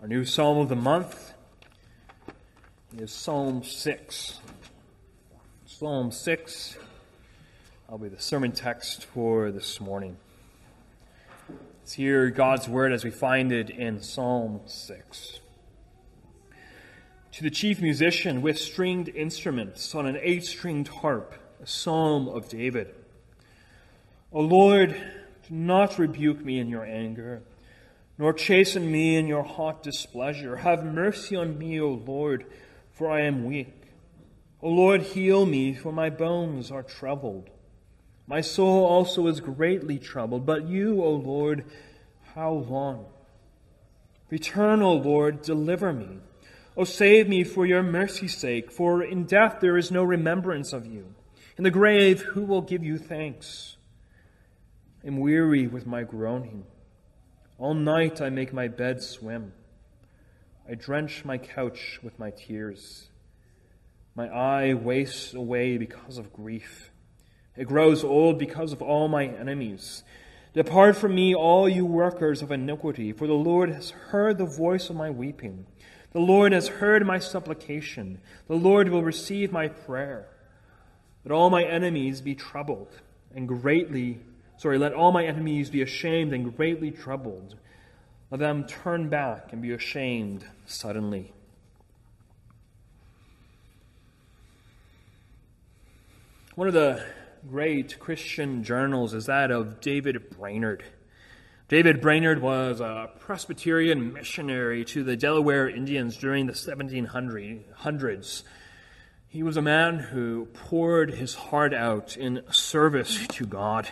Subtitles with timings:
[0.00, 1.32] Our new psalm of the month
[2.96, 4.38] is Psalm 6.
[5.66, 6.78] Psalm 6
[7.88, 10.16] will be the sermon text for this morning.
[11.80, 15.40] Let's hear God's word as we find it in Psalm 6.
[17.32, 22.48] To the chief musician with stringed instruments on an eight stringed harp, a psalm of
[22.48, 22.94] David.
[24.32, 24.90] O Lord,
[25.48, 27.42] do not rebuke me in your anger
[28.18, 30.56] nor chasten me in your hot displeasure.
[30.56, 32.44] Have mercy on me, O Lord,
[32.90, 33.74] for I am weak.
[34.60, 37.48] O Lord, heal me, for my bones are troubled.
[38.26, 41.64] My soul also is greatly troubled, but you, O Lord,
[42.34, 43.06] how long?
[44.30, 46.18] Return, O Lord, deliver me.
[46.76, 50.86] O save me for your mercy's sake, for in death there is no remembrance of
[50.86, 51.14] you.
[51.56, 53.76] In the grave, who will give you thanks?
[55.04, 56.64] I am weary with my groaning.
[57.58, 59.52] All night I make my bed swim.
[60.68, 63.08] I drench my couch with my tears.
[64.14, 66.92] My eye wastes away because of grief.
[67.56, 70.04] It grows old because of all my enemies.
[70.54, 74.88] Depart from me, all you workers of iniquity, for the Lord has heard the voice
[74.88, 75.66] of my weeping.
[76.12, 78.20] The Lord has heard my supplication.
[78.46, 80.28] The Lord will receive my prayer.
[81.24, 83.00] Let all my enemies be troubled
[83.34, 84.20] and greatly
[84.58, 87.54] Sorry, let all my enemies be ashamed and greatly troubled.
[88.30, 91.32] Let them turn back and be ashamed suddenly.
[96.56, 97.04] One of the
[97.48, 100.82] great Christian journals is that of David Brainerd.
[101.68, 108.42] David Brainerd was a Presbyterian missionary to the Delaware Indians during the 1700s.
[109.28, 113.88] He was a man who poured his heart out in service to God.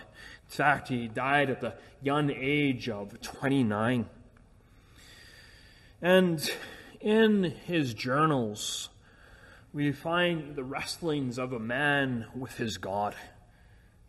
[0.48, 4.06] In fact, he died at the young age of 29.
[6.00, 6.50] And
[7.00, 8.90] in his journals,
[9.72, 13.14] we find the wrestlings of a man with his God.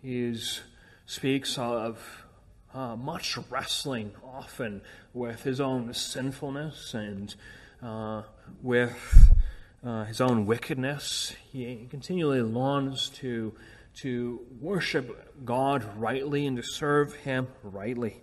[0.02, 0.38] He
[1.06, 2.26] speaks of
[2.74, 4.82] uh, much wrestling, often
[5.14, 7.34] with his own sinfulness and
[7.82, 8.22] uh,
[8.62, 9.34] with
[9.84, 11.34] uh, his own wickedness.
[11.52, 13.54] He continually longs to
[14.02, 18.22] to worship God rightly and to serve Him rightly.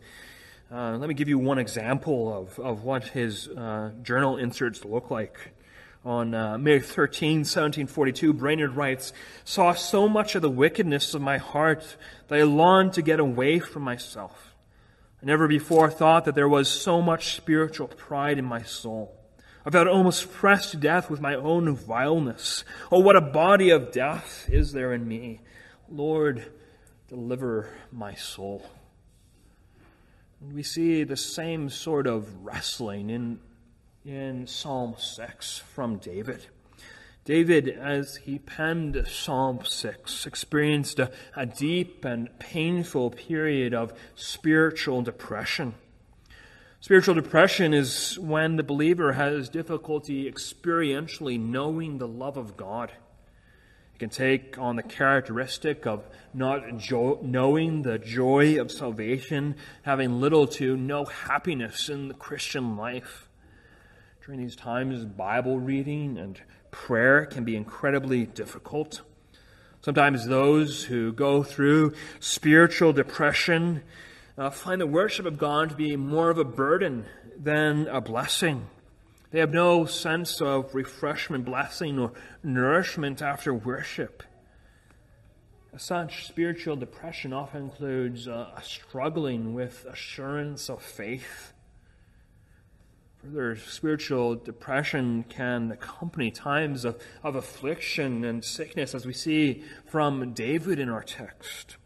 [0.70, 5.10] Uh, let me give you one example of, of what his uh, journal inserts look
[5.10, 5.52] like.
[6.04, 9.12] On uh, May 13, 1742, Brainerd writes,
[9.44, 11.96] Saw so much of the wickedness of my heart
[12.28, 14.54] that I longed to get away from myself.
[15.22, 19.14] I never before thought that there was so much spiritual pride in my soul.
[19.66, 22.64] I felt almost pressed to death with my own vileness.
[22.92, 25.40] Oh, what a body of death is there in me!
[25.96, 26.50] Lord,
[27.08, 28.68] deliver my soul.
[30.40, 33.38] And we see the same sort of wrestling in,
[34.04, 36.46] in Psalm 6 from David.
[37.24, 45.02] David, as he penned Psalm 6, experienced a, a deep and painful period of spiritual
[45.02, 45.74] depression.
[46.80, 52.90] Spiritual depression is when the believer has difficulty experientially knowing the love of God.
[53.94, 60.20] It can take on the characteristic of not jo- knowing the joy of salvation, having
[60.20, 63.28] little to no happiness in the Christian life.
[64.26, 66.40] During these times, Bible reading and
[66.72, 69.02] prayer can be incredibly difficult.
[69.80, 73.82] Sometimes those who go through spiritual depression
[74.36, 77.04] uh, find the worship of God to be more of a burden
[77.38, 78.66] than a blessing.
[79.34, 82.12] They have no sense of refreshment, blessing, or
[82.44, 84.22] nourishment after worship.
[85.74, 91.52] As such, spiritual depression often includes uh, a struggling with assurance of faith.
[93.24, 100.32] Further, spiritual depression can accompany times of, of affliction and sickness, as we see from
[100.32, 101.76] David in our text.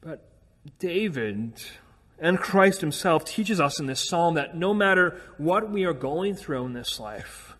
[0.00, 0.30] But
[0.78, 1.60] David
[2.20, 6.34] and Christ Himself teaches us in this psalm that no matter what we are going
[6.34, 7.56] through in this life,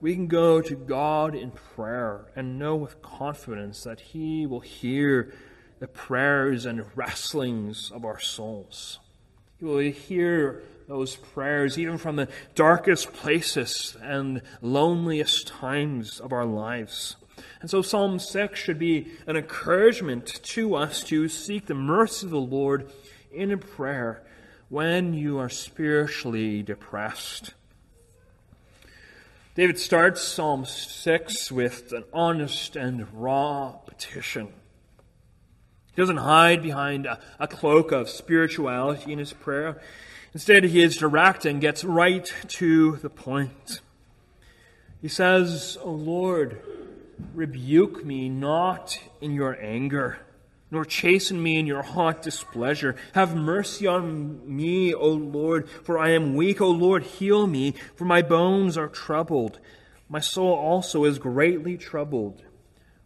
[0.00, 5.32] we can go to God in prayer and know with confidence that He will hear
[5.80, 8.98] the prayers and wrestlings of our souls.
[9.58, 16.44] He will hear those prayers even from the darkest places and loneliest times of our
[16.44, 17.16] lives.
[17.60, 22.30] And so Psalm 6 should be an encouragement to us to seek the mercy of
[22.30, 22.92] the Lord
[23.34, 24.22] in a prayer
[24.68, 27.54] when you are spiritually depressed.
[29.54, 34.48] David starts Psalm 6 with an honest and raw petition.
[35.94, 39.80] He doesn't hide behind a, a, cloak of spirituality in his prayer.
[40.32, 43.80] Instead, he is direct and gets right to the point.
[45.00, 46.60] He says, O Lord,
[47.32, 50.18] rebuke me not in your anger,
[50.70, 52.96] nor chasten me in your hot displeasure.
[53.12, 56.60] Have mercy on me, O Lord, for I am weak.
[56.60, 59.60] O Lord, heal me, for my bones are troubled.
[60.08, 62.42] My soul also is greatly troubled.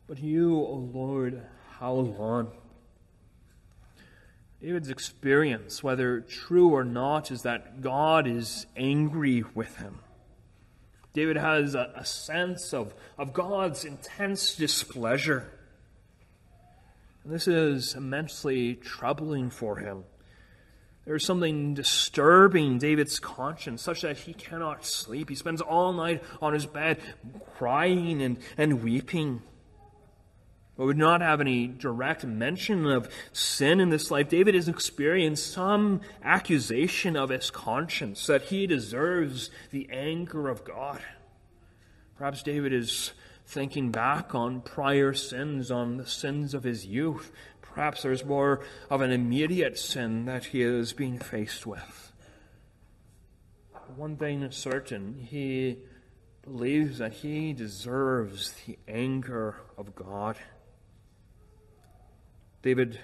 [0.07, 1.43] But you, O Lord,
[1.79, 2.53] how long?
[4.61, 10.01] David's experience, whether true or not, is that God is angry with him.
[11.13, 15.51] David has a, a, sense of, of God's intense displeasure.
[17.25, 20.05] And this is immensely troubling for him.
[21.05, 25.31] There is something disturbing David's conscience, such that he cannot sleep.
[25.31, 26.99] He spends all night on his bed
[27.57, 29.43] crying and, and weeping
[30.79, 35.53] but would not have any direct mention of sin in this life, David has experienced
[35.53, 41.01] some accusation of his conscience that he deserves the anger of God.
[42.17, 43.11] Perhaps David is
[43.49, 47.33] thinking back on prior sins, on the sins of his youth.
[47.63, 48.61] Perhaps there's more
[48.91, 52.13] of an immediate sin that he is being faced with.
[53.97, 55.79] One thing is certain, he
[56.43, 60.37] believes that he deserves the anger of God.
[62.61, 63.01] David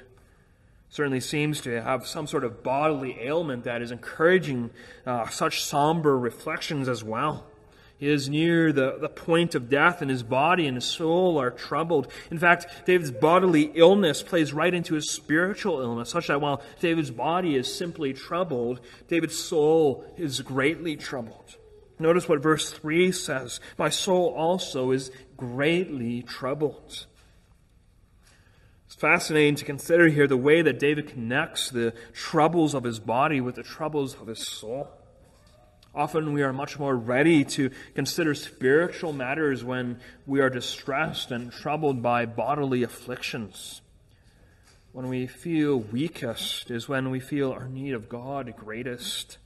[0.91, 4.70] certainly seems to have some sort of bodily ailment that is encouraging
[5.06, 7.46] uh, such somber reflections as well.
[7.99, 11.50] He is near the, the point of death, and his body and his soul are
[11.50, 12.08] troubled.
[12.31, 17.12] In fact, David's bodily illness plays right into his spiritual illness, such that while David's
[17.12, 21.56] body is simply troubled, David's soul is greatly troubled.
[21.99, 27.06] Notice what verse 3 says My soul also is greatly troubled.
[28.87, 33.41] It's fascinating to consider here the way that David connects the troubles of his body
[33.41, 34.88] with the troubles of his soul.
[35.94, 41.52] Often we are much more ready to consider spiritual matters when we are distressed and
[41.52, 43.81] troubled by bodily afflictions.
[44.91, 49.38] When we feel weakest is when we feel our need of God greatest,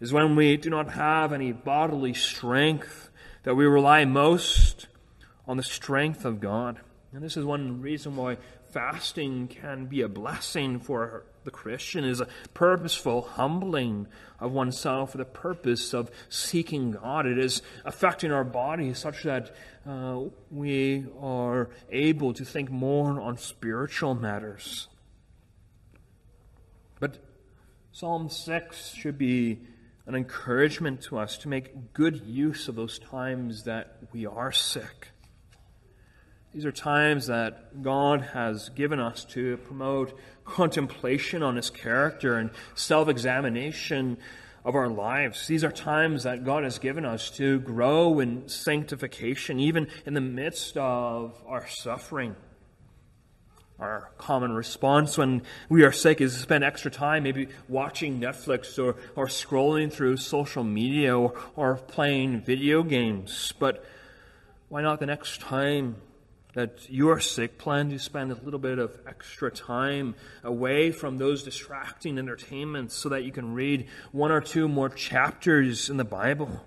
[0.00, 3.10] is when we do not have any bodily strength,
[3.42, 4.86] that we rely most
[5.46, 6.78] on the strength of God.
[7.12, 8.38] And this is one reason why
[8.70, 14.06] fasting can be a blessing for the Christian is a purposeful humbling
[14.40, 17.26] of oneself for the purpose of seeking God.
[17.26, 19.54] It is affecting our body such that
[19.86, 20.20] uh,
[20.50, 24.88] we are able to think more on spiritual matters.
[26.98, 27.18] But
[27.92, 29.60] Psalm 6 should be
[30.06, 35.08] an encouragement to us to make good use of those times that we are sick.
[36.54, 42.50] These are times that God has given us to promote contemplation on His character and
[42.76, 44.18] self examination
[44.64, 45.48] of our lives.
[45.48, 50.20] These are times that God has given us to grow in sanctification, even in the
[50.20, 52.36] midst of our suffering.
[53.80, 58.78] Our common response when we are sick is to spend extra time maybe watching Netflix
[58.78, 63.52] or, or scrolling through social media or, or playing video games.
[63.58, 63.84] But
[64.68, 65.96] why not the next time
[66.54, 71.18] that you are sick, plan to spend a little bit of extra time away from
[71.18, 76.04] those distracting entertainments so that you can read one or two more chapters in the
[76.04, 76.64] Bible.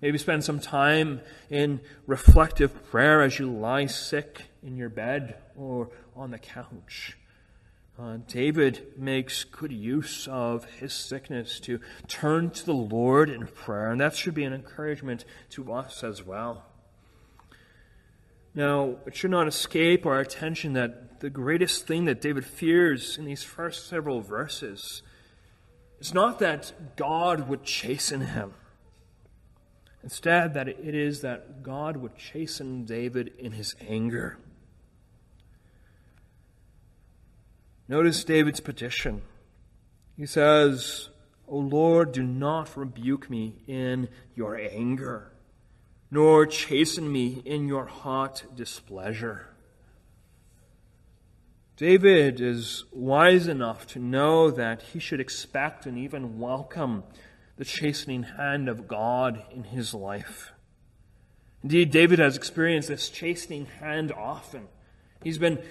[0.00, 5.90] Maybe spend some time in reflective prayer as you lie sick in your bed or
[6.14, 7.16] on the couch.
[7.98, 13.90] Uh, David makes good use of his sickness to turn to the Lord in prayer,
[13.90, 16.66] and that should be an encouragement to us as well.
[18.56, 23.26] Now, it should not escape our attention that the greatest thing that David fears in
[23.26, 25.02] these first several verses
[26.00, 28.54] is not that God would chasten him.
[30.02, 34.38] Instead, that it is that God would chasten David in his anger.
[37.88, 39.20] Notice David's petition.
[40.16, 41.10] He says,
[41.46, 45.32] O Lord, do not rebuke me in your anger
[46.10, 49.48] nor chasten me in your hot displeasure.
[51.76, 57.04] David is wise enough to know that he should expect and even welcome
[57.56, 60.52] the chastening hand of God in his life.
[61.62, 64.68] Indeed, David has experienced this chastening hand often.
[65.22, 65.62] He's been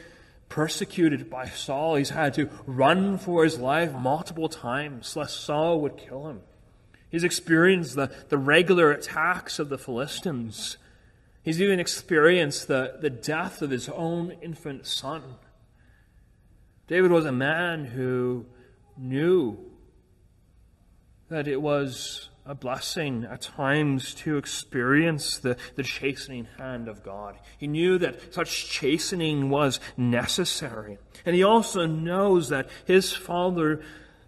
[0.49, 1.95] persecuted by Saul.
[1.95, 6.41] He's had to run for his life multiple times lest Saul would kill him.
[7.15, 10.75] He's experienced the, the regular attacks of the Philistines.
[11.43, 15.23] He's even experienced the, the death of his own infant son.
[16.87, 18.47] David was a man who
[18.97, 19.57] knew
[21.29, 27.37] that it was a blessing at times to experience the, the chastening hand of God.
[27.57, 30.97] He knew that such chastening was necessary.
[31.25, 33.81] And he also knows that his Father,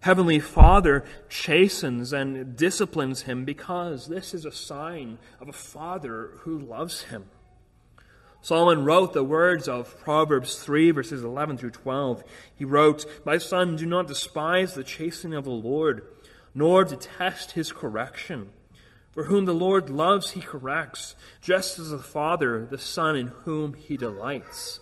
[0.07, 6.57] Heavenly Father, chastens and disciplines him because this is a sign of a Father who
[6.57, 7.25] loves him.
[8.39, 12.23] Solomon wrote the words of Proverbs 3, verses 11 through 12.
[12.55, 16.07] He wrote, My son, do not despise the chastening of the Lord
[16.55, 18.51] nor detest his correction.
[19.11, 23.73] For whom the Lord loves, he corrects, just as the Father, the Son in whom
[23.73, 24.79] he delights.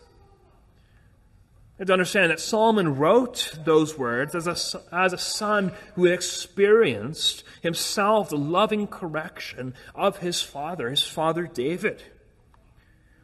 [1.78, 6.14] And to understand that Solomon wrote those words as a, as a son who had
[6.14, 12.02] experienced himself the loving correction of his father, his father David.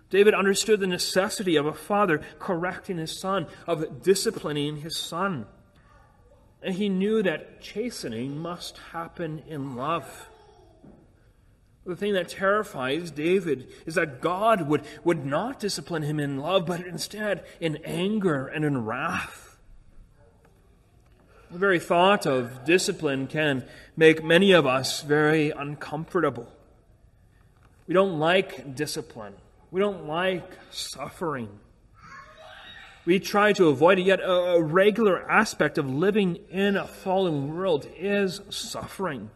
[0.10, 5.46] David understood the necessity of a father correcting his son, of disciplining his son.
[6.62, 10.30] And he knew that chastening must happen in love.
[11.86, 16.68] The thing that terrifies David is that God would, would not discipline him in love,
[16.68, 19.58] but instead in anger and in wrath.
[21.50, 23.66] The very thought of discipline can
[23.98, 26.48] make many of us very uncomfortable.
[27.88, 29.34] We don't like discipline.
[29.72, 31.50] We don't like suffering.
[33.04, 37.88] We try to avoid it, yet a regular aspect of living in a fallen world
[37.98, 39.32] is suffering.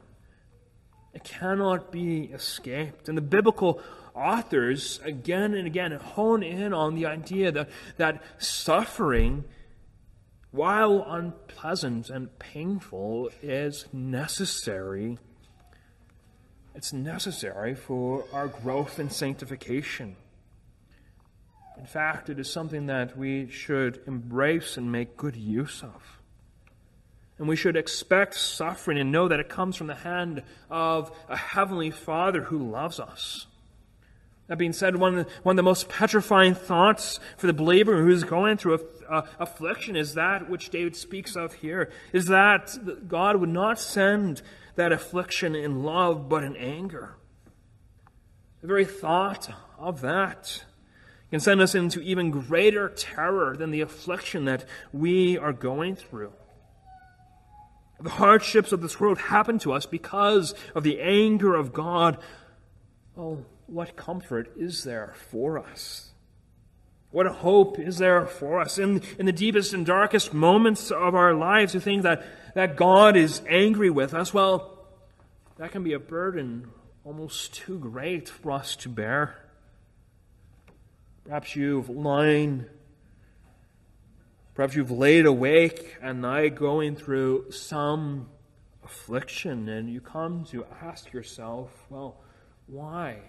[1.15, 3.07] It cannot be escaped.
[3.07, 3.81] And the biblical
[4.13, 9.45] authors, again and again, hone in on the idea that, that suffering,
[10.51, 15.17] while unpleasant and painful, is necessary.
[16.75, 20.17] It's necessary for our growth and sanctification.
[21.77, 26.14] In fact, it is something that we should embrace and make good use of.
[27.37, 31.35] And we should expect suffering and know that it comes from the hand of a
[31.35, 33.47] heavenly Father who loves us.
[34.47, 38.03] That being said, one of, the, one of the most petrifying thoughts for the believer
[38.03, 38.75] who is going through
[39.09, 43.79] a, a, affliction is that which David speaks of here, is that God would not
[43.79, 44.43] send
[44.75, 47.15] that affliction in love, but in anger.
[48.61, 49.49] The very thought
[49.79, 50.63] of that
[51.31, 54.63] can send us into even greater terror than the affliction that
[54.93, 56.33] we are going through.
[57.99, 62.17] The hardships of this world happen to us because of the anger of God.
[63.17, 66.11] Oh, what comfort is there for us?
[67.11, 71.33] What hope is there for us in, in the deepest and darkest moments of our
[71.33, 72.25] lives to think that,
[72.55, 74.33] that God is angry with us?
[74.33, 74.85] Well,
[75.57, 76.67] that can be a burden
[77.05, 79.37] almost too great for us to bear.
[81.23, 82.65] Perhaps you've lain,
[84.55, 88.29] perhaps you've laid awake at night going through some
[88.83, 92.21] affliction, and you come to ask yourself, well,
[92.67, 93.19] why?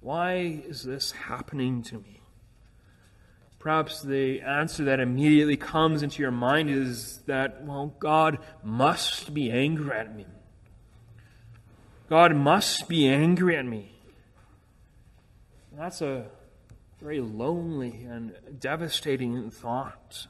[0.00, 2.20] Why is this happening to me?
[3.58, 9.52] Perhaps the answer that immediately comes into your mind is that, well, God must be
[9.52, 10.26] angry at me.
[12.08, 13.92] God must be angry at me.
[15.76, 16.26] That's a
[17.00, 20.26] very lonely and devastating thought.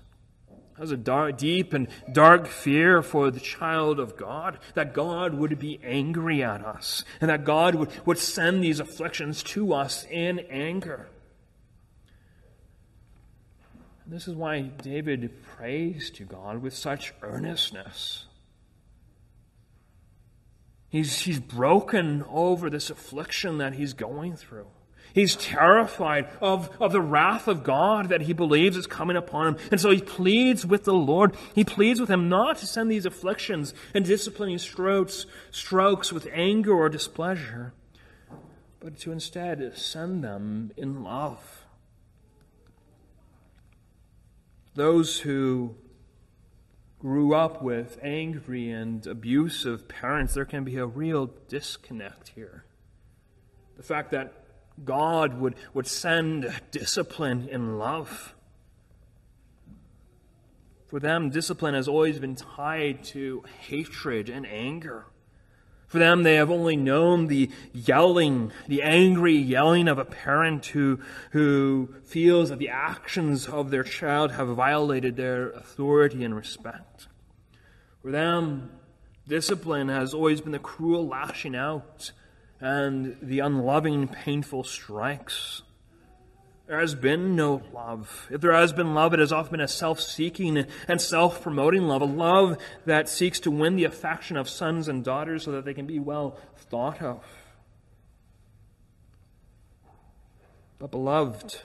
[0.79, 5.59] Has a dark, deep and dark fear for the child of God, that God would
[5.59, 10.41] be angry at us, and that God would, would send these afflictions to us in
[10.50, 11.09] anger.
[14.07, 18.26] This is why David prays to God with such earnestness.
[20.88, 24.67] He's, he's broken over this affliction that he's going through.
[25.14, 29.57] He's terrified of, of the wrath of God that he believes is coming upon him.
[29.71, 31.37] And so he pleads with the Lord.
[31.54, 36.73] He pleads with him not to send these afflictions and disciplining strokes, strokes with anger
[36.73, 37.75] or displeasure,
[38.81, 41.64] but to instead send them in love.
[44.75, 45.76] Those who
[46.99, 52.64] grew up with angry and abusive parents, there can be a real disconnect here.
[53.76, 54.42] The fact that
[54.85, 58.35] God would, would send discipline in love.
[60.88, 65.07] For them, discipline has always been tied to hatred and anger.
[65.87, 71.00] For them, they have only known the yelling, the angry yelling of a parent who,
[71.33, 77.09] who feels that the actions of their child have violated their authority and respect.
[78.00, 78.71] For them,
[79.29, 82.12] discipline has always been the cruel lashing out
[82.62, 85.62] and the unloving, painful strikes.
[86.69, 88.28] there has been no love.
[88.31, 91.83] If there has been love, it has often been a self seeking and self promoting
[91.88, 95.64] love, a love that seeks to win the affection of sons and daughters so that
[95.64, 97.25] they can be well thought of.
[100.78, 101.62] But, beloved,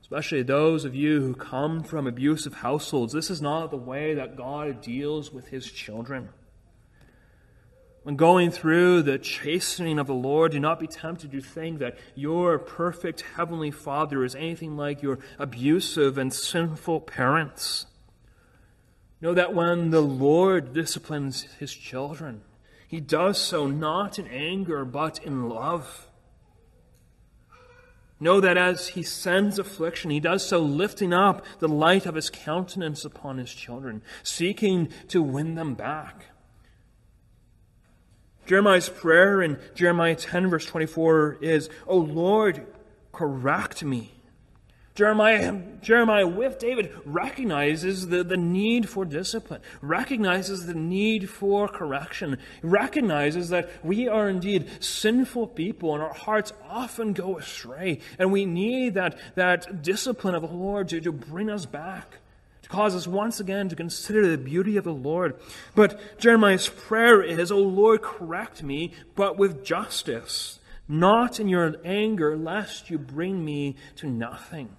[0.00, 4.34] especially those of you who come from abusive households, this is not the way that
[4.34, 6.30] God deals with his children.
[8.04, 11.96] When going through the chastening of the Lord, do not be tempted to think that
[12.14, 17.86] your perfect heavenly Father is anything like your abusive and sinful parents.
[19.22, 22.42] Know that when the Lord disciplines his children,
[22.86, 26.08] he does so not in anger, but in love.
[28.20, 32.28] Know that as he sends affliction, he does so lifting up the light of his
[32.28, 36.26] countenance upon his children, seeking to win them back.
[38.46, 42.66] Jeremiah's prayer in Jeremiah 10, verse 24 is, O Lord,
[43.12, 44.14] correct me.
[44.94, 52.38] Jeremiah, Jeremiah with David recognizes the, the need for discipline, recognizes the need for correction,
[52.62, 58.44] recognizes that we are indeed sinful people and our hearts often go astray, and we
[58.44, 62.18] need that, that discipline of the Lord to, to bring us back
[62.64, 65.38] to cause us once again to consider the beauty of the Lord.
[65.74, 72.36] But Jeremiah's prayer is, O Lord, correct me, but with justice, not in your anger,
[72.36, 74.76] lest you bring me to nothing.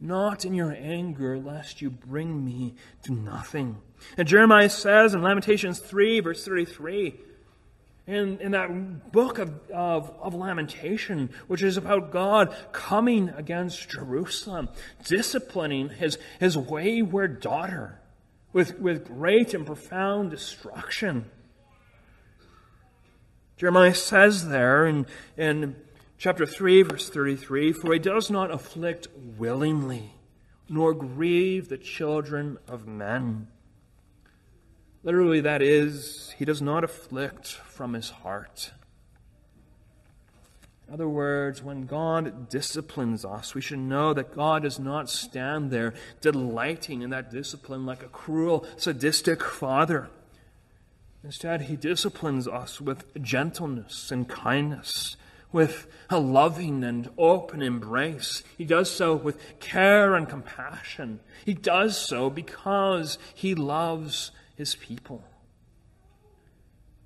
[0.00, 3.76] Not in your anger, lest you bring me to nothing.
[4.18, 7.14] And Jeremiah says in Lamentations 3, verse 33,
[8.06, 14.68] in, in that book of, of, of, Lamentation, which is about God coming against Jerusalem,
[15.04, 18.00] disciplining his, his wayward daughter
[18.52, 21.26] with, with great and profound destruction.
[23.56, 25.74] Jeremiah says there in, in
[26.16, 30.14] chapter 3, verse 33 For he does not afflict willingly,
[30.68, 33.48] nor grieve the children of men.
[35.06, 38.72] Literally, that is, he does not afflict from his heart.
[40.88, 45.70] In other words, when God disciplines us, we should know that God does not stand
[45.70, 50.10] there delighting in that discipline like a cruel, sadistic father.
[51.22, 55.16] Instead, he disciplines us with gentleness and kindness,
[55.52, 58.42] with a loving and open embrace.
[58.58, 61.20] He does so with care and compassion.
[61.44, 65.22] He does so because he loves his people.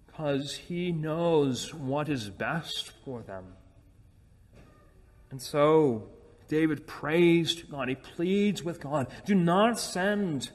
[0.06, 3.44] Because he knows what is best for them.
[5.30, 6.08] And so,
[6.48, 7.88] David prays to God.
[7.88, 10.50] He pleads with God do not send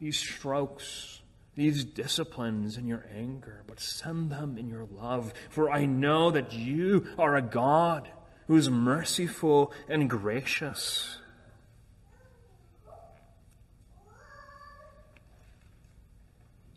[0.00, 1.22] these strokes,
[1.54, 5.32] these disciplines in your anger, but send them in your love.
[5.48, 8.08] For I know that you are a God
[8.48, 11.18] who is merciful and gracious.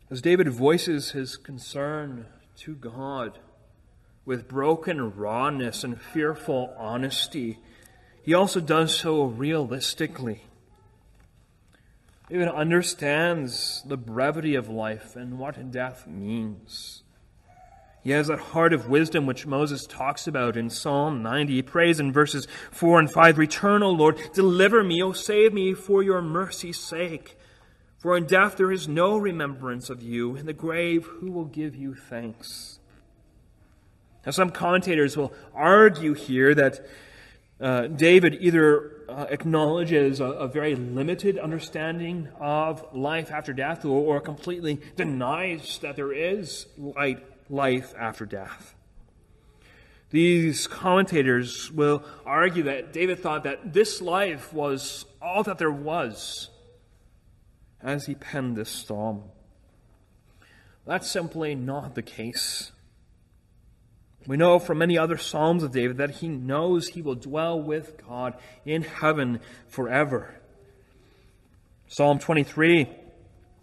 [0.09, 2.27] As David voices his concern
[2.59, 3.39] to God
[4.25, 7.59] with broken rawness and fearful honesty,
[8.23, 10.43] he also does so realistically.
[12.29, 17.03] David understands the brevity of life and what death means.
[18.01, 21.53] He has that heart of wisdom which Moses talks about in Psalm 90.
[21.53, 25.73] He prays in verses 4 and 5 Return, O Lord, deliver me, O save me
[25.73, 27.37] for your mercy's sake.
[28.07, 30.37] For in death there is no remembrance of you.
[30.37, 32.79] In the grave, who will give you thanks?
[34.25, 36.87] Now, some commentators will argue here that
[37.59, 44.15] uh, David either uh, acknowledges a, a, very limited understanding of life after death or,
[44.15, 48.73] or completely denies that there is light, life after death.
[50.11, 56.51] These commentators will argue that David thought that this life was all that there was
[57.87, 59.23] as he penned this psalm.
[60.85, 62.73] That's simply not the case.
[64.27, 68.05] We know from many other Psalms of David that he knows he will dwell with
[68.05, 68.33] God
[68.65, 70.35] in heaven forever.
[71.87, 72.89] Psalm 23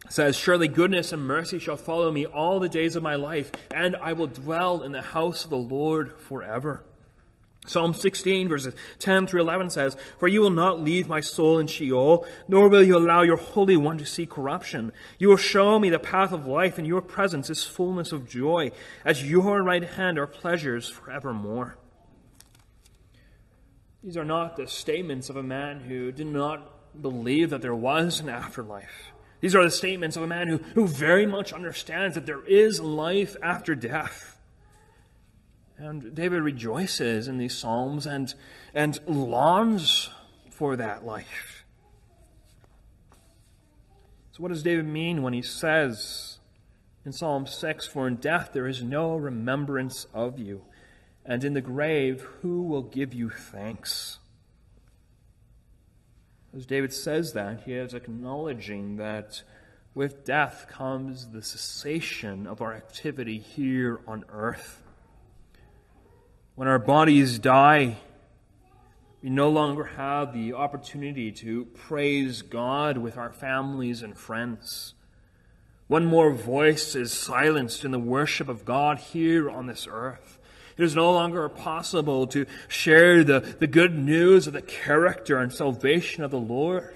[0.08, 3.94] says, Surely goodness and mercy shall follow me all the days of my life, and
[3.96, 6.82] I will dwell in the house of the Lord forever.
[7.66, 11.66] Psalm 16, verses 10 through 11 says, For you will not leave my soul in
[11.66, 14.92] Sheol, nor will you allow your Holy One to see corruption.
[15.18, 18.70] You will show me the path of life, and your presence is fullness of joy.
[19.04, 21.78] At your right hand are pleasures forevermore.
[24.02, 28.20] These are not the statements of a man who did not believe that there was
[28.20, 29.12] an afterlife.
[29.40, 32.80] These are the statements of a man who, who very much understands that there is
[32.80, 34.33] life after death.
[35.76, 38.32] And David rejoices in these Psalms and,
[38.72, 40.08] and longs
[40.50, 41.64] for that life.
[44.32, 46.38] So, what does David mean when he says
[47.04, 50.62] in Psalm 6 For in death there is no remembrance of you,
[51.24, 54.18] and in the grave who will give you thanks?
[56.56, 59.42] As David says that, he is acknowledging that
[59.92, 64.83] with death comes the cessation of our activity here on earth.
[66.56, 67.96] When our bodies die,
[69.20, 74.94] we no longer have the opportunity to praise God with our families and friends.
[75.88, 80.38] One more voice is silenced in the worship of God here on this earth.
[80.76, 85.52] It is no longer possible to share the, the good news of the character and
[85.52, 86.94] salvation of the Lord.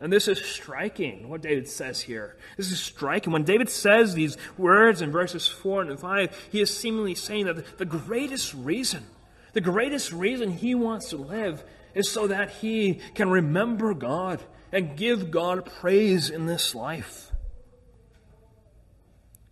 [0.00, 2.36] And this is striking, what David says here.
[2.56, 3.32] This is striking.
[3.32, 7.78] When David says these words in verses 4 and 5, he is seemingly saying that
[7.78, 9.06] the greatest reason,
[9.54, 14.98] the greatest reason he wants to live is so that he can remember God and
[14.98, 17.32] give God praise in this life.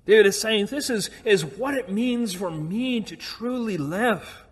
[0.04, 4.44] David is saying this is, is what it means for me to truly live.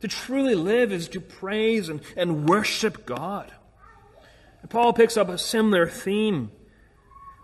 [0.00, 3.50] To truly live is to praise and, and worship God.
[4.64, 6.50] And Paul picks up a similar theme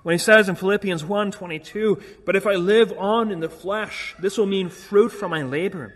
[0.04, 4.38] when he says in Philippians 1:22, "But if I live on in the flesh, this
[4.38, 5.92] will mean fruit from my labor.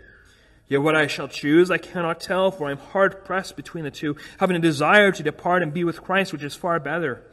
[0.67, 3.89] Yet what I shall choose I cannot tell, for I am hard pressed between the
[3.89, 7.23] two, having a desire to depart and be with Christ, which is far better.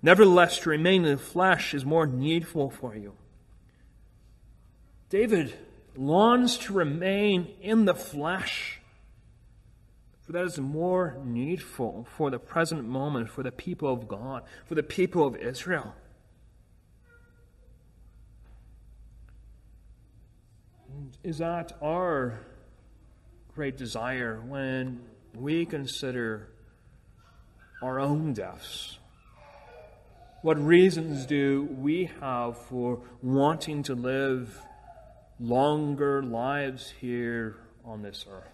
[0.00, 3.12] Nevertheless, to remain in the flesh is more needful for you."
[5.10, 5.52] David
[5.94, 8.80] longs to remain in the flesh
[10.24, 14.74] for that is more needful for the present moment, for the people of God, for
[14.74, 15.94] the people of Israel.
[21.22, 22.40] Is that our
[23.54, 25.00] great desire when
[25.34, 26.48] we consider
[27.82, 28.98] our own deaths?
[30.40, 34.58] What reasons do we have for wanting to live
[35.40, 38.53] longer lives here on this earth?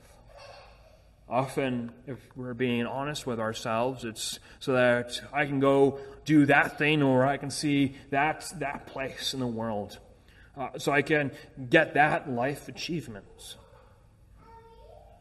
[1.30, 6.76] Often, if we're being honest with ourselves, it's so that I can go do that
[6.76, 9.98] thing or I can see that, that place in the world.
[10.56, 11.30] Uh, so I can
[11.70, 13.56] get that life achievement.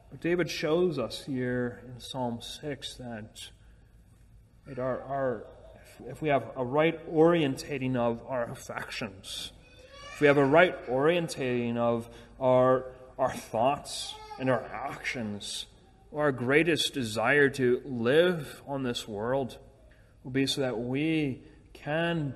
[0.09, 3.49] But David shows us here in Psalm 6 that
[4.65, 4.79] it,
[6.07, 9.51] if we have a right orientating of our affections,
[10.13, 12.85] if we have a right orientating of our,
[13.19, 15.67] our thoughts and our actions,
[16.15, 19.57] our greatest desire to live on this world
[20.23, 21.43] will be so that we
[21.73, 22.33] can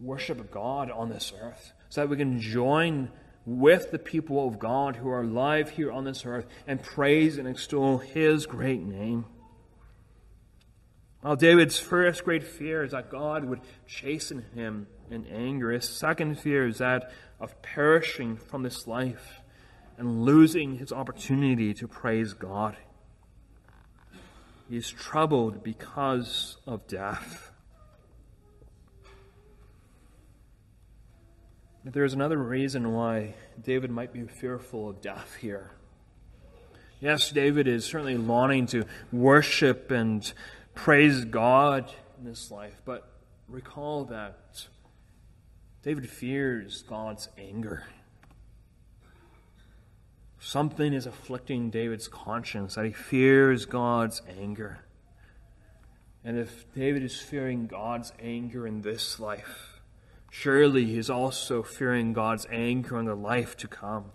[0.00, 3.10] worship God on this earth, so that we can join
[3.46, 7.48] with the people of God who are alive here on this earth and praise and
[7.48, 9.24] extol His great name.
[11.20, 16.38] While David's first great fear is that God would chasten him in anger, his second
[16.38, 19.39] fear is that of perishing from this life
[20.00, 22.74] and losing his opportunity to praise God.
[24.70, 27.52] He is troubled because of death.
[31.84, 35.72] But there is another reason why David might be fearful of death here.
[37.00, 40.32] Yes, David is certainly longing to worship and
[40.74, 43.06] praise God in this life, but
[43.48, 44.66] recall that
[45.82, 47.84] David fears God's anger.
[50.42, 54.78] Something is afflicting David's conscience, that he fears God's anger.
[56.24, 59.80] And if David is fearing God's anger in this life,
[60.30, 64.12] surely he is also fearing God's anger in the life to come.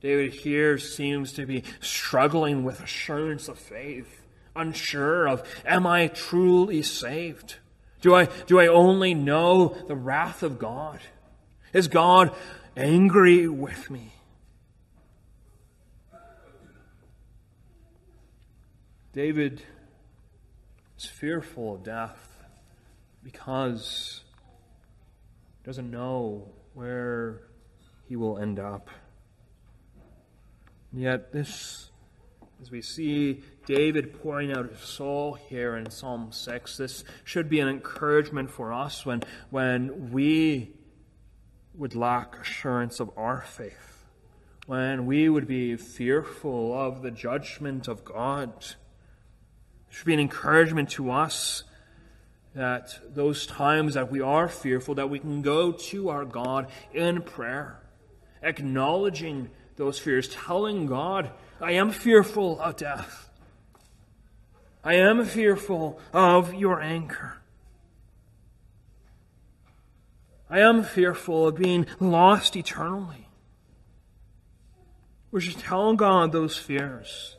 [0.00, 4.22] David here seems to be struggling with assurance of faith,
[4.54, 7.56] unsure of, am I truly saved?
[8.00, 11.00] Do I, do I only know the wrath of God?
[11.72, 12.32] Is God
[12.76, 14.12] angry with me?
[19.14, 19.62] David
[20.98, 22.36] is fearful of death
[23.22, 24.22] because
[25.56, 27.42] he doesn't know where
[28.08, 28.90] he will end up.
[30.90, 31.92] And yet, this,
[32.60, 37.60] as we see David pouring out his soul here in Psalm 6, this should be
[37.60, 40.72] an encouragement for us when, when we
[41.72, 44.06] would lack assurance of our faith,
[44.66, 48.74] when we would be fearful of the judgment of God
[49.94, 51.62] should be an encouragement to us
[52.54, 57.22] that those times that we are fearful, that we can go to our God in
[57.22, 57.80] prayer
[58.42, 61.30] acknowledging those fears, telling God,
[61.60, 63.30] I am fearful of death.
[64.82, 67.38] I am fearful of your anger.
[70.50, 73.28] I am fearful of being lost eternally.
[75.30, 77.36] We should tell God those fears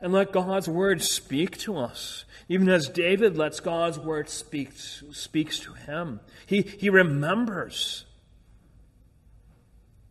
[0.00, 2.24] and let God's word speak to us.
[2.48, 6.20] Even as David lets God's word speak, speaks to him.
[6.46, 8.04] He, he remembers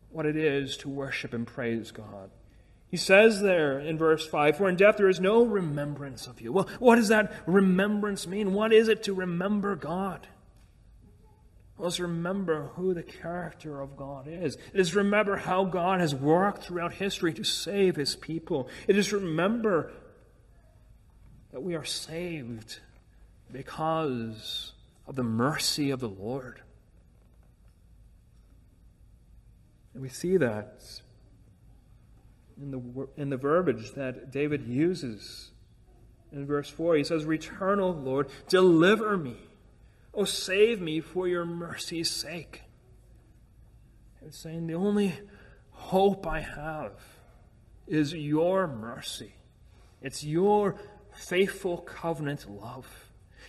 [0.10, 2.30] what it is to worship and praise God.
[2.90, 6.54] He says there in verse 5, For in death there is no remembrance of you.
[6.54, 8.54] Well, what does that remembrance mean?
[8.54, 10.28] What is it to remember God?
[11.80, 14.56] It's remember who the character of God is.
[14.74, 18.68] It is remember how God has worked throughout history to save his people.
[18.88, 19.92] It is remember
[21.52, 22.80] that we are saved
[23.52, 24.74] because
[25.08, 26.62] of the mercy of the Lord.
[29.94, 30.82] And we see that
[32.60, 35.52] in the, in the verbiage that David uses.
[36.32, 39.38] In verse 4, he says, Return, O Lord, deliver me.
[40.18, 42.64] O save me for your mercy's sake.
[44.20, 45.14] He's saying, The only
[45.70, 46.94] hope I have
[47.88, 49.36] is your mercy.
[50.02, 50.76] It's your
[51.14, 52.88] faithful covenant love.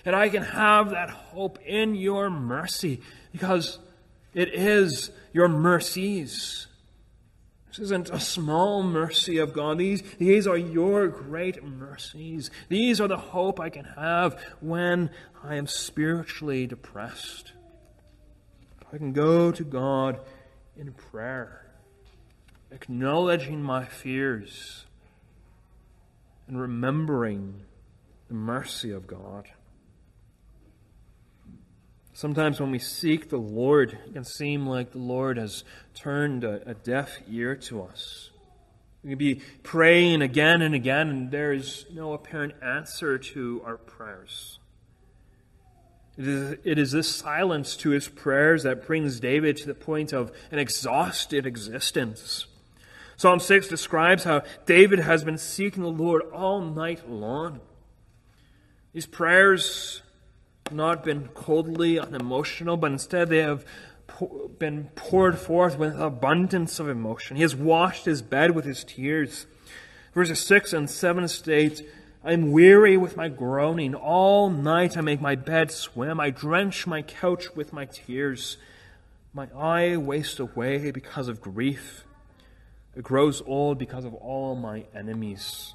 [0.04, 3.00] And I can have that hope in your mercy
[3.32, 3.78] because
[4.34, 6.67] it is your mercies.
[7.68, 9.78] This isn't a small mercy of God.
[9.78, 12.50] These, these are your great mercies.
[12.68, 15.10] These are the hope I can have when
[15.44, 17.52] I am spiritually depressed.
[18.92, 20.20] I can go to God
[20.76, 21.66] in prayer,
[22.70, 24.86] acknowledging my fears
[26.46, 27.64] and remembering
[28.28, 29.46] the mercy of God.
[32.18, 35.62] Sometimes when we seek the Lord, it can seem like the Lord has
[35.94, 38.30] turned a, a, deaf ear to us.
[39.04, 43.76] We can be praying again and again, and there is no apparent answer to our
[43.76, 44.58] prayers.
[46.16, 50.12] It is, it is this silence to his prayers that brings David to the point
[50.12, 52.48] of an exhausted existence.
[53.16, 57.60] Psalm 6 describes how David has been seeking the Lord all night long.
[58.92, 60.02] These prayers
[60.72, 63.64] not been coldly unemotional, but instead they have
[64.58, 67.36] been poured forth with abundance of emotion.
[67.36, 69.46] He has washed his bed with his tears.
[70.14, 71.82] Verses 6 and 7 states,
[72.24, 73.94] I am weary with my groaning.
[73.94, 76.18] All night I make my bed swim.
[76.18, 78.56] I drench my couch with my tears.
[79.32, 82.04] My eye wastes away because of grief.
[82.96, 85.74] It grows old because of all my enemies.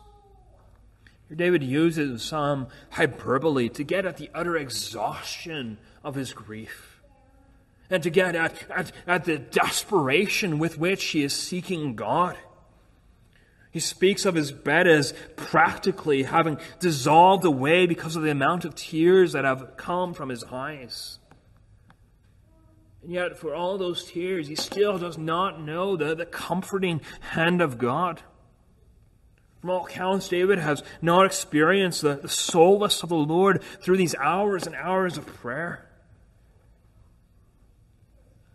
[1.35, 7.01] David uses some hyperbole to get at the utter exhaustion of his grief
[7.89, 12.37] and to get at, at, at the desperation with which he is seeking God.
[13.71, 18.75] He speaks of his bed as practically having dissolved away because of the amount of
[18.75, 21.17] tears that have come from his eyes.
[23.01, 27.61] And yet, for all those tears, he still does not know the, the comforting hand
[27.61, 28.21] of God.
[29.63, 34.13] From all accounts, David has not experienced the, the solace of the Lord through these
[34.15, 35.87] hours and hours of prayer.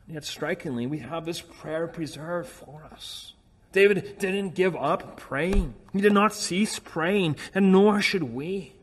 [0.06, 3.32] Yet, strikingly, we have this prayer preserved for us.
[3.72, 5.76] David didn't give up praying.
[5.94, 8.74] He did not cease praying, and nor should we.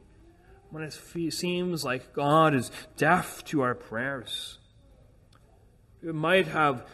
[0.72, 0.94] When it
[1.32, 4.58] seems like God is deaf to our prayers,
[6.02, 6.88] we might have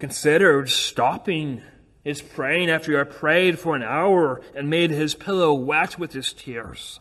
[0.00, 1.62] considered stopping
[2.04, 6.12] is praying after he had prayed for an hour and made his pillow wet with
[6.12, 7.00] his tears.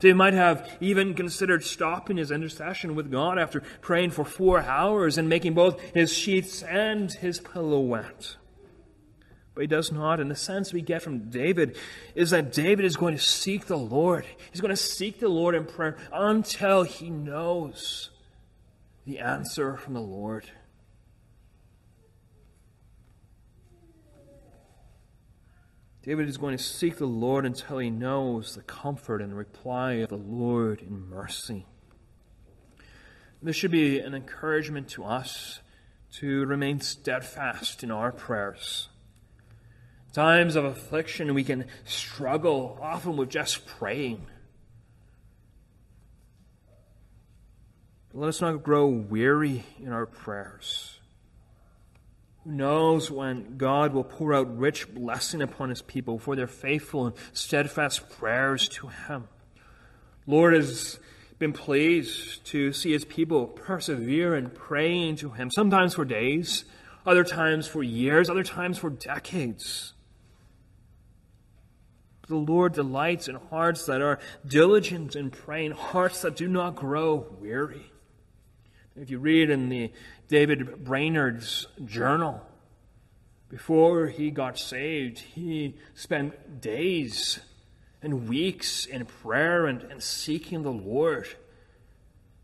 [0.00, 5.18] They might have even considered stopping his intercession with God after praying for four hours
[5.18, 8.36] and making both his sheets and his pillow wet.
[9.54, 10.20] But he does not.
[10.20, 11.76] And the sense we get from David
[12.14, 14.24] is that David is going to seek the Lord.
[14.50, 18.10] He's going to seek the Lord in prayer until he knows
[19.04, 20.50] the answer from the Lord.
[26.10, 30.08] David is going to seek the Lord until he knows the comfort and reply of
[30.08, 31.66] the Lord in mercy.
[33.40, 35.60] This should be an encouragement to us
[36.14, 38.88] to remain steadfast in our prayers.
[40.12, 44.26] Times of affliction, we can struggle often with just praying.
[48.10, 50.99] But let us not grow weary in our prayers.
[52.44, 57.06] Who knows when God will pour out rich blessing upon his people for their faithful
[57.06, 59.28] and steadfast prayers to him.
[60.26, 60.98] Lord has
[61.38, 66.64] been pleased to see his people persevere in praying to him, sometimes for days,
[67.06, 69.92] other times for years, other times for decades.
[72.28, 77.26] The Lord delights in hearts that are diligent in praying, hearts that do not grow
[77.40, 77.90] weary.
[78.94, 79.92] If you read in the
[80.30, 82.40] David Brainerd's journal,
[83.48, 87.40] before he got saved, he spent days
[88.00, 91.26] and weeks in prayer and, and seeking the Lord,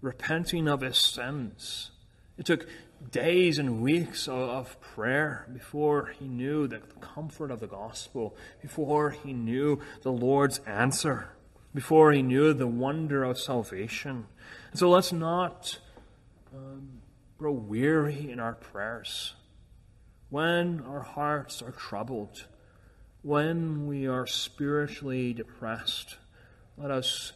[0.00, 1.92] repenting of his sins.
[2.36, 2.66] It took
[3.12, 9.32] days and weeks of, prayer before he knew the comfort of the gospel, before he
[9.32, 11.28] knew the Lord's answer,
[11.72, 14.26] before he knew the wonder of salvation.
[14.72, 15.78] And so let's not
[16.52, 16.95] um,
[17.38, 19.34] grow weary in our prayers.
[20.30, 22.46] When our hearts are troubled,
[23.22, 26.16] when we are spiritually depressed,
[26.76, 27.32] let us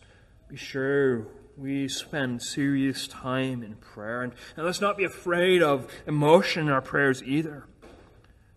[0.48, 4.22] be sure we spend serious time in prayer.
[4.22, 7.66] And, and let's not be afraid of emotion in our prayers either.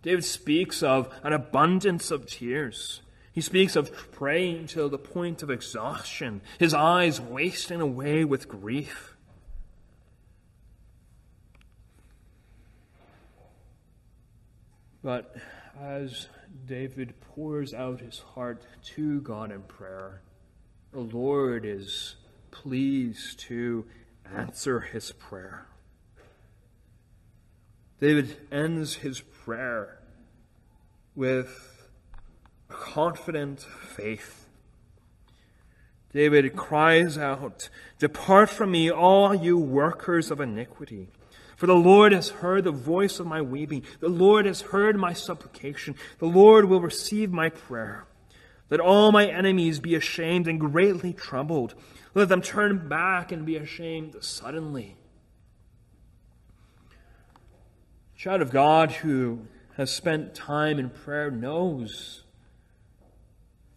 [0.02, 3.02] David speaks of an abundance of tears.
[3.32, 9.13] He speaks of praying till the point of exhaustion, his eyes wasting away with grief.
[15.04, 15.36] But
[15.78, 16.28] as
[16.66, 18.62] David pours out his heart
[18.94, 20.22] to God in prayer,
[20.92, 22.16] the Lord is
[22.50, 23.84] pleased to
[24.34, 25.66] answer his prayer.
[28.00, 30.00] David ends his prayer
[31.14, 31.86] with
[32.68, 34.48] confident faith.
[36.14, 41.08] David cries out, Depart from me, all you workers of iniquity.
[41.64, 43.84] For the Lord has heard the voice of my weeping.
[44.00, 45.94] The Lord has heard my supplication.
[46.18, 48.04] The Lord will receive my prayer.
[48.68, 51.74] Let all my enemies be ashamed and greatly troubled.
[52.12, 54.98] Let them turn back and be ashamed suddenly.
[58.14, 59.46] Child of God who
[59.78, 62.24] has spent time in prayer knows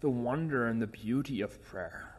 [0.01, 2.17] the wonder and the beauty of prayer.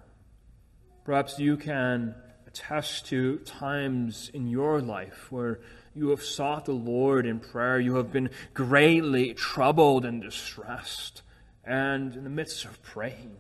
[1.05, 2.15] Perhaps you can
[2.59, 5.61] attest to times in your life where
[5.95, 11.23] you have sought the Lord in prayer, you have been greatly troubled and distressed,
[11.65, 13.37] and in the midst of praying,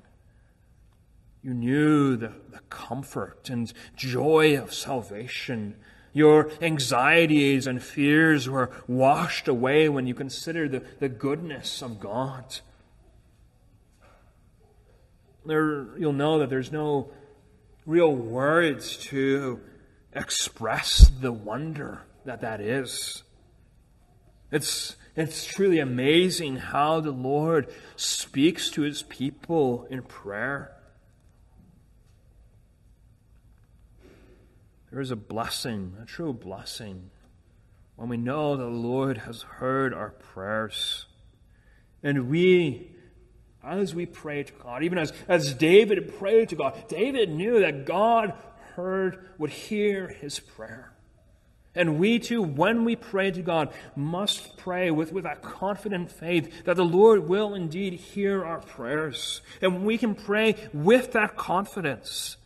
[1.42, 5.76] you knew the, the comfort and joy of salvation.
[6.12, 12.58] Your anxieties and fears were washed away when you consider the, the goodness of God.
[15.46, 17.10] There, you'll know that there's no
[17.88, 19.58] real words to
[20.12, 23.22] express the wonder that that is.
[24.52, 30.70] It's, it's truly amazing how the Lord speaks to his people in prayer.
[34.90, 37.08] There is a blessing, a true blessing,
[37.96, 41.06] when we know the Lord has heard our prayers.
[42.02, 42.90] And we,
[43.68, 47.84] as we pray to God, even as, as David prayed to God, David knew that
[47.84, 48.32] God
[48.74, 50.92] heard, would hear his prayer.
[51.74, 56.64] And we too, when we pray to God, must pray with, with that confident faith
[56.64, 59.42] that the Lord will indeed hear our prayers.
[59.60, 62.36] And we can pray with that confidence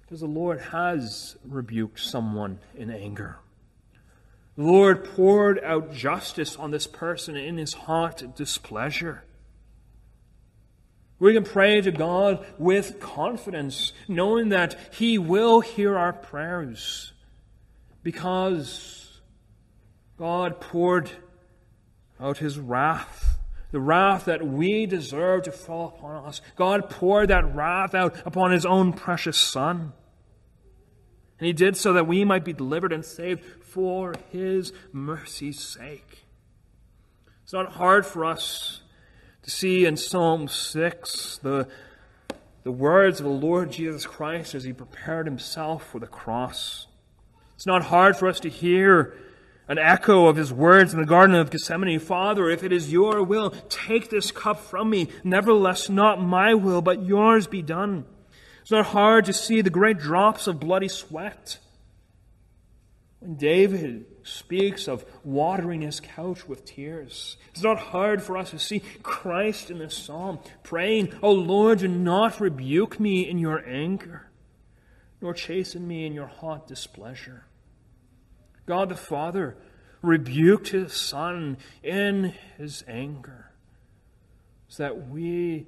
[0.00, 3.38] because the Lord has rebuked someone in anger.
[4.56, 9.22] The Lord poured out justice on this person in his hot displeasure.
[11.18, 17.12] We can pray to God with confidence, knowing that He will hear our prayers
[18.02, 19.20] because
[20.16, 21.10] God poured
[22.20, 23.38] out His wrath
[23.70, 26.40] the wrath that we deserve to fall upon us.
[26.56, 29.92] God poured that wrath out upon His own precious Son.
[31.38, 36.24] And He did so that we might be delivered and saved for His mercy's sake.
[37.42, 38.82] It's not hard for us
[39.48, 41.68] see in Psalm 6 the,
[42.64, 46.86] the words of the Lord Jesus Christ as He prepared Himself for the cross.
[47.54, 49.16] It's not hard for us to hear
[49.68, 53.22] an echo of his words in the Garden of Gethsemane Father, if it is your
[53.22, 55.08] will, take this cup from me.
[55.22, 58.06] Nevertheless, not my will, but yours be done.
[58.62, 61.58] It's not hard to see the great drops of bloody sweat.
[63.20, 68.58] When David speaks of watering his couch with tears, it's not hard for us to
[68.58, 74.30] see Christ in this psalm praying, O Lord, do not rebuke me in your anger,
[75.20, 77.46] nor chasten me in your hot displeasure.
[78.66, 79.56] God the Father
[80.02, 83.52] rebuked his Son in his anger
[84.68, 85.66] so that we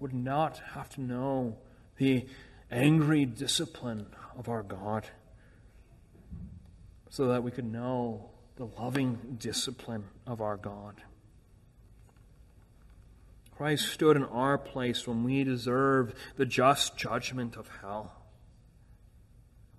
[0.00, 1.56] would not have to know
[1.96, 2.26] the
[2.70, 4.06] angry discipline
[4.36, 5.06] of our God,
[7.10, 11.02] so that we could know the loving discipline of our God.
[13.56, 18.12] Christ stood in our place when we deserve the just judgment of hell.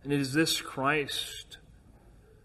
[0.04, 1.58] And it is this Christ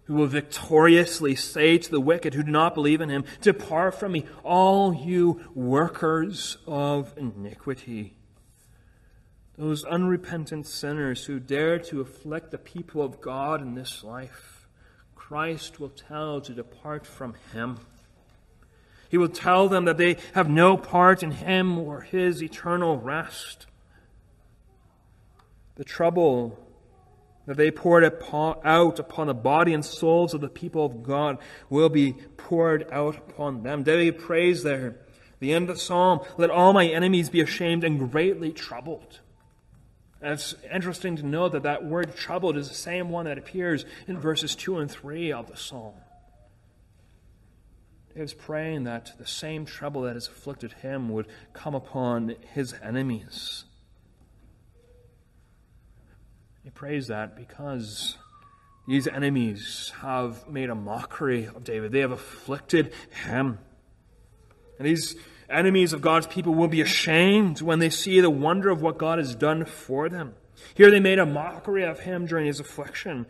[0.05, 4.13] who will victoriously say to the wicked who do not believe in him, Depart from
[4.13, 8.15] me, all you workers of iniquity.
[9.59, 14.56] Those unrepentant sinners who dare to afflict the people of God in this life,
[15.29, 17.81] Christ will tell to depart from him.
[19.09, 23.67] He will tell them that they have no part in him or his eternal rest.
[25.75, 26.57] The trouble
[27.47, 31.89] that they poured out upon the body and souls of the people of God will
[31.89, 33.83] be poured out upon them.
[33.83, 34.95] David prays there,
[35.41, 39.19] the end of the psalm, let all my enemies be ashamed and greatly troubled.
[40.27, 43.85] And it's interesting to note that that word troubled is the same one that appears
[44.09, 45.95] in verses 2 and 3 of the psalm.
[48.13, 53.67] David's praying that the same trouble that has afflicted him would come upon his enemies.
[56.65, 58.19] He prays that because
[58.89, 61.93] these enemies have made a mockery of David.
[61.93, 62.93] They have afflicted
[63.25, 63.61] him.
[64.81, 65.15] And these
[65.49, 69.19] enemies of God's people will be ashamed when they see the wonder of what God
[69.19, 70.35] has done for them.
[70.75, 73.27] Here they made a mockery of him during his affliction.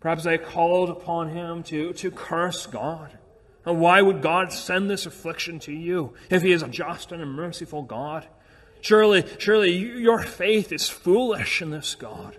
[0.00, 3.18] Perhaps they called upon him to, to curse God.
[3.64, 7.22] And why would God send this affliction to you if he is a just and
[7.22, 8.26] a merciful God?
[8.82, 12.36] Surely, surely your faith is foolish in this God.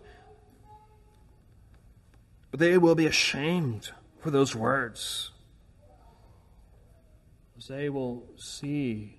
[2.51, 3.89] But they will be ashamed
[4.20, 5.32] for those words.
[7.68, 9.18] They will see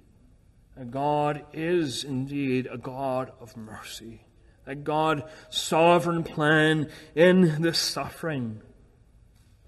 [0.77, 4.21] that God is indeed a God of mercy.
[4.67, 8.61] That God's sovereign plan in this suffering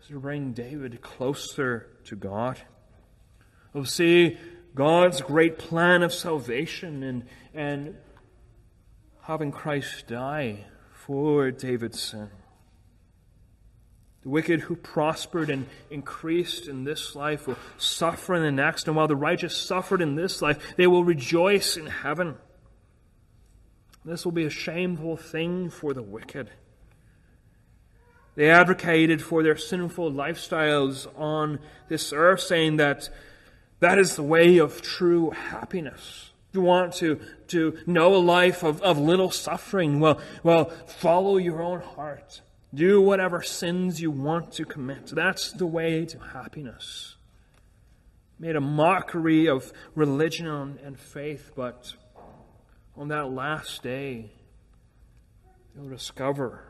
[0.01, 2.61] is to bring David closer to God.
[3.73, 4.39] We'll see
[4.75, 7.25] God's great plan of salvation and,
[7.55, 7.97] and
[9.23, 12.31] having Christ die for David's sin.
[14.29, 18.95] The wicked who prospered and increased in this life will suffer in the next, and
[18.95, 22.37] while the righteous suffered in this life, they will rejoice in heaven.
[24.05, 26.51] This will be a shameful thing for the wicked.
[28.35, 33.09] They advocated for their sinful lifestyles on this earth, saying that
[33.81, 36.33] that is the way of true happiness.
[36.51, 41.39] If you want to, to know a life of, of little suffering, well, well, follow
[41.39, 42.43] your own heart.
[42.75, 45.07] Do whatever sins you want to commit.
[45.07, 47.17] That's the way to happiness.
[48.39, 51.95] Made a mockery of religion and faith, but
[52.97, 54.33] on that last day,
[55.75, 56.65] you'll discover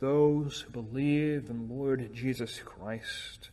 [0.00, 3.50] those who believe in Lord Jesus Christ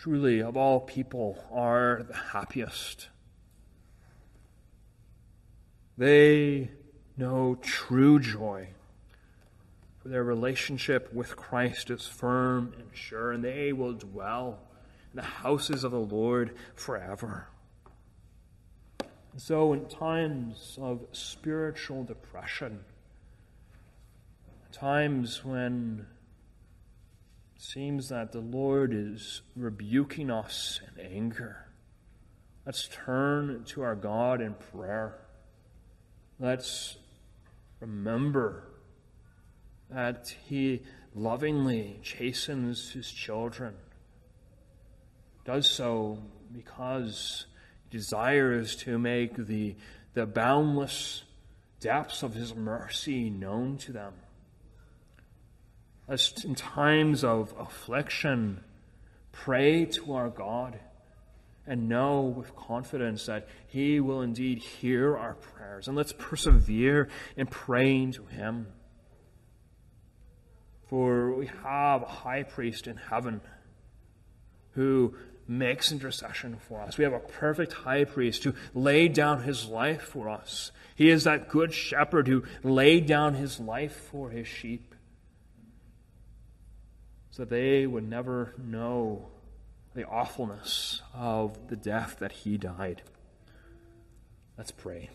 [0.00, 3.08] truly, of all people, are the happiest.
[5.96, 6.70] They
[7.16, 8.68] know true joy,
[10.10, 14.60] their relationship with Christ is firm and sure, and they will dwell
[15.12, 17.48] in the houses of the Lord forever.
[19.32, 22.80] And so, in times of spiritual depression,
[24.72, 26.06] times when
[27.56, 31.66] it seems that the Lord is rebuking us in anger.
[32.64, 35.18] Let's turn to our God in prayer.
[36.38, 36.98] Let's
[37.80, 38.67] remember
[39.90, 40.82] that He
[41.14, 43.74] lovingly chastens His children.
[45.44, 46.18] Does so
[46.52, 47.46] because
[47.84, 49.76] He desires to make the,
[50.14, 51.24] the boundless
[51.80, 54.14] depths of His mercy known to them
[56.08, 58.62] As in times of affliction,
[59.32, 60.78] pray to our God
[61.66, 65.86] and know with confidence that He will indeed hear our prayers.
[65.86, 68.68] And let's persevere in praying to Him.
[70.88, 73.40] For we have a high priest in heaven
[74.72, 75.14] who
[75.46, 76.98] makes intercession for us.
[76.98, 80.72] We have a perfect high priest who laid down his life for us.
[80.94, 84.94] He is that good shepherd who laid down his life for his sheep
[87.30, 89.28] so that they would never know
[89.94, 93.02] the awfulness of the death that he died.
[94.56, 95.10] Let's pray.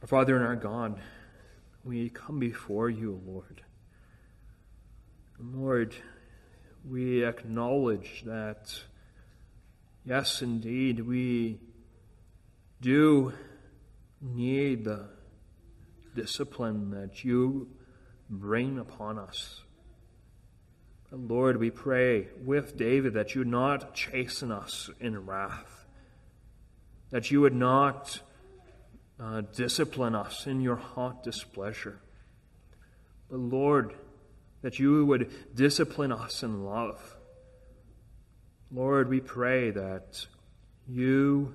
[0.00, 0.98] Our Father and our God,
[1.84, 3.62] we come before you, Lord.
[5.38, 5.94] Lord,
[6.88, 8.72] we acknowledge that,
[10.04, 11.58] yes, indeed, we
[12.80, 13.32] do
[14.20, 15.08] need the
[16.14, 17.68] discipline that you
[18.28, 19.62] bring upon us.
[21.10, 25.86] Lord, we pray with David that you not chasten us in wrath,
[27.10, 28.22] that you would not
[29.22, 32.00] uh, discipline us in your hot displeasure.
[33.30, 33.94] But Lord,
[34.62, 37.16] that you would discipline us in love.
[38.70, 40.26] Lord, we pray that
[40.88, 41.54] you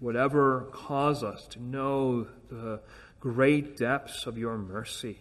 [0.00, 2.80] would ever cause us to know the
[3.20, 5.18] great depths of your mercy,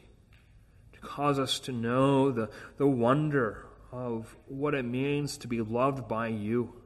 [0.93, 6.07] to cause us to know the, the wonder of what it means to be loved
[6.07, 6.80] by you.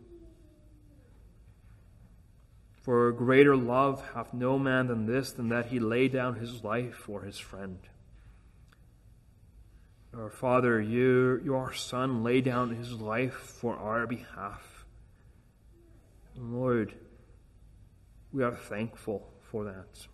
[2.85, 6.93] For greater love hath no man than this, than that he lay down his life
[6.93, 7.79] for his friend.
[10.15, 14.85] Our Father, you, your Son, lay down his life for our behalf.
[16.37, 16.93] Lord,
[18.31, 20.05] we are thankful for that.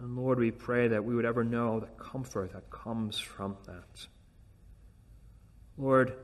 [0.00, 4.06] And Lord, we pray that we would ever know the comfort that comes from that.
[5.76, 6.14] Lord,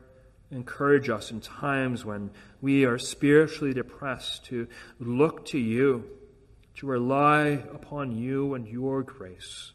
[0.50, 2.30] encourage us in times when
[2.60, 6.04] we are spiritually depressed to look to you,
[6.76, 9.72] to rely upon you and your grace.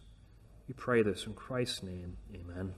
[0.67, 2.17] We pray this in Christ's name.
[2.33, 2.73] Amen.